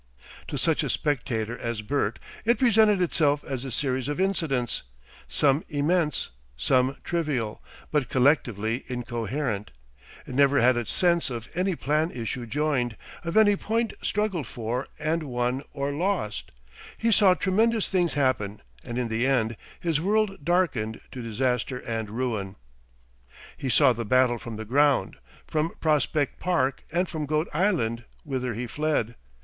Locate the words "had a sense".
10.59-11.29